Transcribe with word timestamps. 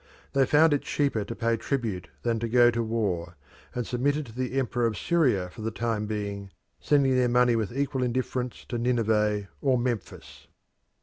They 0.33 0.47
found 0.47 0.73
it 0.73 0.81
cheaper 0.81 1.23
to 1.23 1.35
pay 1.35 1.57
tribute 1.57 2.07
than 2.23 2.39
to 2.39 2.49
go 2.49 2.71
to 2.71 2.81
war, 2.81 3.35
and 3.75 3.85
submitted 3.85 4.25
to 4.25 4.31
the 4.33 4.57
emperor 4.57 4.87
of 4.87 4.97
Syria 4.97 5.47
for 5.51 5.61
the 5.61 5.69
time 5.69 6.07
being, 6.07 6.49
sending 6.79 7.13
their 7.15 7.29
money 7.29 7.55
with 7.55 7.77
equal 7.77 8.01
indifference 8.01 8.65
to 8.69 8.79
Nineveh 8.79 9.47
or 9.61 9.77
Memphis. 9.77 10.47